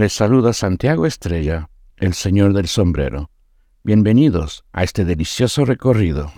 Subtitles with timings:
[0.00, 3.28] Les saluda Santiago Estrella, el señor del sombrero.
[3.84, 6.32] Bienvenidos a este delicioso recorrido.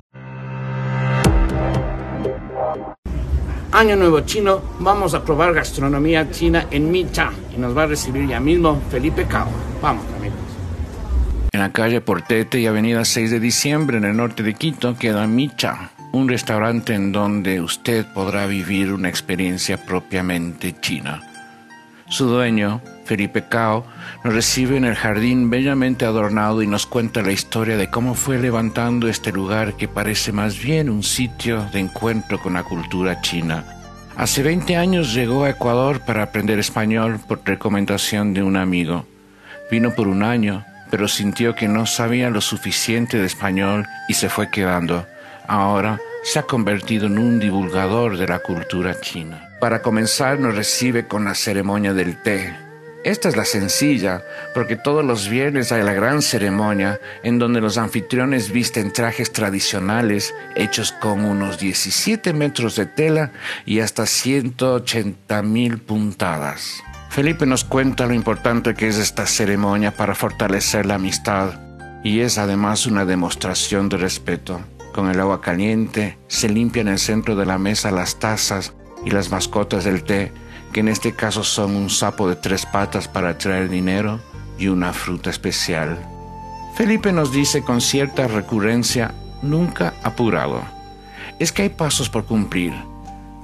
[3.71, 8.27] Año Nuevo Chino, vamos a probar gastronomía china en Micha y nos va a recibir
[8.27, 9.47] ya mismo Felipe Cao.
[9.81, 10.39] Vamos, amigos.
[11.53, 15.29] En la calle Portete y Avenida 6 de Diciembre, en el norte de Quito, queda
[15.29, 21.23] Micha, un restaurante en donde usted podrá vivir una experiencia propiamente china.
[22.09, 23.85] Su dueño, Felipe Cao,
[24.25, 28.39] nos recibe en el jardín bellamente adornado y nos cuenta la historia de cómo fue
[28.39, 33.65] levantando este lugar que parece más bien un sitio de encuentro con la cultura china.
[34.17, 39.07] Hace 20 años llegó a Ecuador para aprender español por recomendación de un amigo.
[39.71, 44.29] Vino por un año, pero sintió que no sabía lo suficiente de español y se
[44.29, 45.07] fue quedando.
[45.49, 49.49] Ahora se ha convertido en un divulgador de la cultura china.
[49.61, 52.55] Para comenzar nos recibe con la ceremonia del té.
[53.05, 54.23] Esta es la sencilla,
[54.55, 60.33] porque todos los viernes hay la gran ceremonia en donde los anfitriones visten trajes tradicionales
[60.55, 63.33] hechos con unos 17 metros de tela
[63.67, 66.81] y hasta 180 mil puntadas.
[67.11, 71.61] Felipe nos cuenta lo importante que es esta ceremonia para fortalecer la amistad
[72.05, 74.61] y es además una demostración de respeto.
[74.95, 79.11] Con el agua caliente se limpia en el centro de la mesa las tazas y
[79.11, 80.33] las mascotas del té,
[80.73, 84.21] que en este caso son un sapo de tres patas para traer dinero
[84.59, 85.99] y una fruta especial.
[86.75, 90.63] Felipe nos dice con cierta recurrencia, nunca apurado.
[91.39, 92.73] Es que hay pasos por cumplir.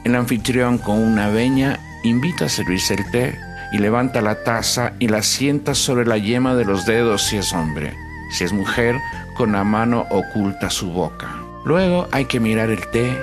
[0.04, 3.38] El anfitrión con una veña invita a servirse el té
[3.72, 7.52] y levanta la taza y la sienta sobre la yema de los dedos si es
[7.52, 7.94] hombre.
[8.30, 8.96] Si es mujer,
[9.36, 11.28] con la mano oculta su boca.
[11.64, 13.16] Luego hay que mirar el té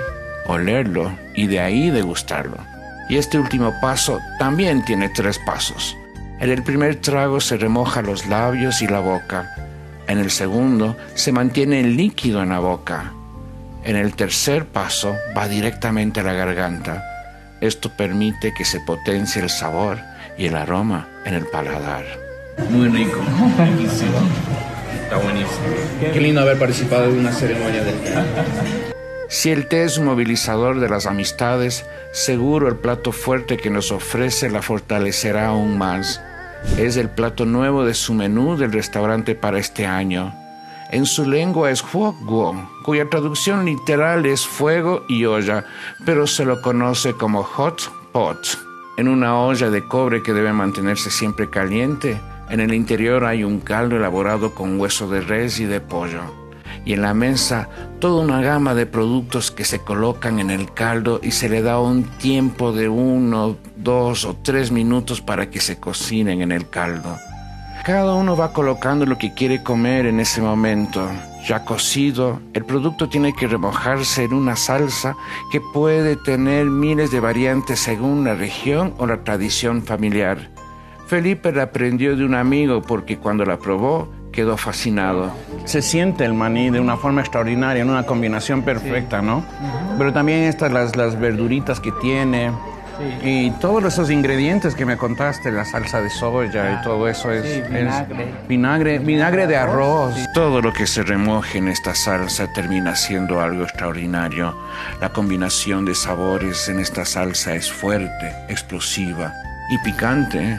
[0.48, 2.58] olerlo y de ahí degustarlo.
[3.10, 5.96] Y este último paso también tiene tres pasos.
[6.40, 9.56] En el primer trago se remoja los labios y la boca.
[10.08, 13.14] En el segundo se mantiene el líquido en la boca.
[13.84, 17.04] En el tercer paso va directamente a la garganta.
[17.62, 20.00] Esto permite que se potencie el sabor
[20.38, 22.06] y el aroma en el paladar.
[22.70, 23.20] Muy rico.
[25.04, 25.66] Está buenísimo.
[26.14, 28.95] Qué lindo haber participado en una ceremonia de
[29.28, 33.92] si el té es un movilizador de las amistades, seguro el plato fuerte que nos
[33.92, 36.22] ofrece la fortalecerá aún más.
[36.78, 40.34] Es el plato nuevo de su menú del restaurante para este año.
[40.92, 45.66] En su lengua es Guo, cuya traducción literal es fuego y olla,
[46.06, 47.82] pero se lo conoce como hot
[48.12, 48.60] pot.
[48.98, 53.60] En una olla de cobre que debe mantenerse siempre caliente, en el interior hay un
[53.60, 56.45] caldo elaborado con hueso de res y de pollo
[56.86, 57.68] y en la mesa
[58.00, 61.80] toda una gama de productos que se colocan en el caldo y se le da
[61.80, 67.18] un tiempo de uno, dos o tres minutos para que se cocinen en el caldo.
[67.84, 71.08] Cada uno va colocando lo que quiere comer en ese momento.
[71.48, 75.16] Ya cocido, el producto tiene que remojarse en una salsa
[75.52, 80.50] que puede tener miles de variantes según la región o la tradición familiar.
[81.06, 85.32] Felipe la aprendió de un amigo porque cuando la probó quedó fascinado.
[85.64, 89.44] Se siente el maní de una forma extraordinaria, en una combinación perfecta, ¿no?
[89.98, 92.52] Pero también estas las, las verduritas que tiene.
[93.24, 97.68] Y todos esos ingredientes que me contaste, la salsa de soya y todo eso es,
[97.70, 98.34] vinagre.
[98.48, 100.16] vinagre, vinagre de arroz.
[100.34, 104.56] Todo lo que se remoje en esta salsa termina siendo algo extraordinario.
[105.02, 109.34] La combinación de sabores en esta salsa es fuerte, explosiva
[109.70, 110.58] y picante,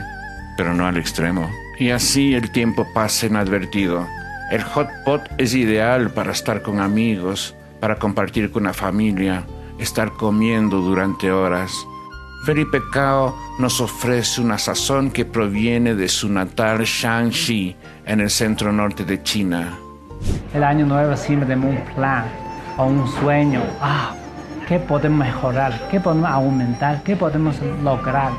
[0.58, 1.48] pero no al extremo
[1.78, 4.06] y así el tiempo pasa inadvertido.
[4.50, 9.44] El hot pot es ideal para estar con amigos, para compartir con la familia,
[9.78, 11.72] estar comiendo durante horas.
[12.44, 18.72] Felipe Cao nos ofrece una sazón que proviene de su natal Shanxi, en el centro
[18.72, 19.76] norte de China.
[20.54, 22.24] El año nuevo siempre tenemos un plan
[22.76, 23.62] o un sueño.
[23.80, 24.14] Ah,
[24.68, 25.88] ¿Qué podemos mejorar?
[25.90, 27.02] ¿Qué podemos aumentar?
[27.02, 28.30] ¿Qué podemos lograr?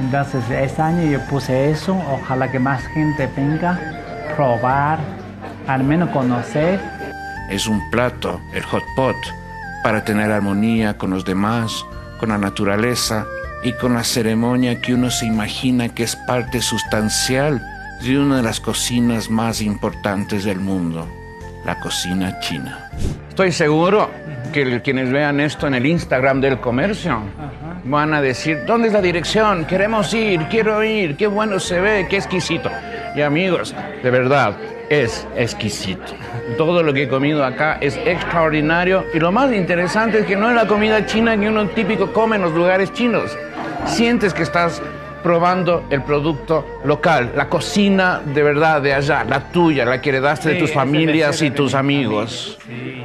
[0.00, 3.78] Entonces, este año yo puse eso, ojalá que más gente venga,
[4.36, 4.98] probar,
[5.66, 6.80] al menos conocer.
[7.50, 9.16] Es un plato, el hot pot,
[9.82, 11.84] para tener armonía con los demás,
[12.20, 13.26] con la naturaleza
[13.64, 17.60] y con la ceremonia que uno se imagina que es parte sustancial
[18.02, 21.08] de una de las cocinas más importantes del mundo,
[21.64, 22.88] la cocina china.
[23.28, 24.10] Estoy seguro
[24.52, 27.20] que quienes vean esto en el Instagram del comercio,
[27.84, 29.64] van a decir, ¿dónde es la dirección?
[29.64, 32.70] Queremos ir, quiero ir, qué bueno se ve, qué exquisito.
[33.14, 34.54] Y amigos, de verdad,
[34.88, 36.14] es exquisito.
[36.56, 40.48] Todo lo que he comido acá es extraordinario y lo más interesante es que no
[40.48, 43.36] es la comida china que uno típico come en los lugares chinos.
[43.86, 44.82] Sientes que estás
[45.22, 50.50] probando el producto local, la cocina de verdad de allá, la tuya, la que heredaste
[50.50, 52.58] de Sí, tus es la familias y de tus mi amigos.
[52.66, 53.04] Sí.